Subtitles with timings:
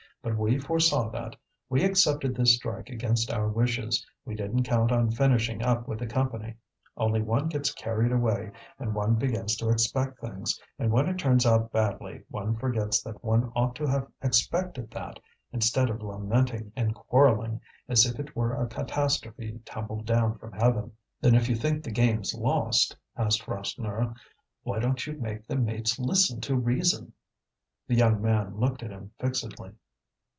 [0.23, 1.35] "But we foresaw that.
[1.67, 6.05] We accepted this strike against our wishes, we didn't count on finishing up with the
[6.05, 6.57] Company.
[6.95, 11.71] Only one gets carried away, one begins to expect things, and when it turns out
[11.71, 15.19] badly one forgets that one ought to have expected that,
[15.51, 17.59] instead of lamenting and quarrelling
[17.89, 21.89] as if it were a catastrophe tumbled down from heaven." "Then if you think the
[21.89, 24.13] game's lost," asked Rasseneur,
[24.61, 27.11] "why don't you make the mates listen to reason?"
[27.87, 29.71] The young man looked at him fixedly.